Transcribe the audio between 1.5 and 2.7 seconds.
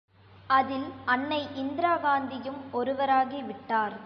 இந்திராகாந்தியும்